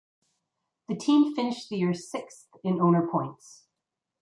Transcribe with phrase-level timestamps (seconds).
[0.89, 3.67] The team finished the year sixth in owner points.